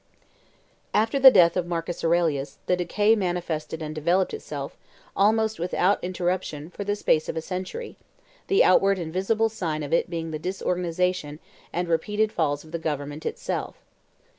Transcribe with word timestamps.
After 0.95 1.19
the 1.19 1.29
death 1.29 1.55
of 1.55 1.67
Marcus 1.67 2.03
Aurelius 2.03 2.57
the 2.65 2.75
decay 2.75 3.15
manifested 3.15 3.83
and 3.83 3.93
developed 3.93 4.33
itself, 4.33 4.75
almost 5.15 5.59
without 5.59 6.03
interruption, 6.03 6.71
for 6.71 6.83
the 6.83 6.95
space 6.95 7.29
of 7.29 7.37
a 7.37 7.39
century, 7.41 7.97
the 8.47 8.63
outward 8.63 8.97
and 8.97 9.13
visible 9.13 9.47
sign 9.47 9.83
of 9.83 9.93
it 9.93 10.09
being 10.09 10.31
the 10.31 10.39
disorganization 10.39 11.37
and 11.71 11.87
repeated 11.87 12.31
falls 12.31 12.63
of 12.63 12.71
the 12.71 12.79
government 12.79 13.27
itself. 13.27 13.75